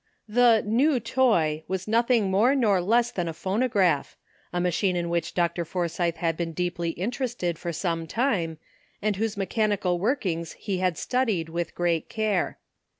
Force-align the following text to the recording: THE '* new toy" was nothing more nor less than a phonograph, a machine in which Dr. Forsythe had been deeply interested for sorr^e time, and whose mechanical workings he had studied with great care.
THE 0.27 0.63
'* 0.65 0.65
new 0.65 0.99
toy" 0.99 1.61
was 1.67 1.87
nothing 1.87 2.31
more 2.31 2.55
nor 2.55 2.81
less 2.81 3.11
than 3.11 3.27
a 3.27 3.33
phonograph, 3.35 4.17
a 4.51 4.59
machine 4.59 4.95
in 4.95 5.09
which 5.11 5.35
Dr. 5.35 5.63
Forsythe 5.63 6.15
had 6.15 6.35
been 6.35 6.53
deeply 6.53 6.89
interested 6.89 7.59
for 7.59 7.69
sorr^e 7.69 8.09
time, 8.09 8.57
and 8.99 9.17
whose 9.17 9.37
mechanical 9.37 9.99
workings 9.99 10.53
he 10.53 10.79
had 10.79 10.97
studied 10.97 11.49
with 11.49 11.75
great 11.75 12.09
care. 12.09 12.57